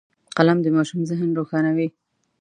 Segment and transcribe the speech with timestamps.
[0.37, 1.87] قلم د ماشوم ذهن روښانوي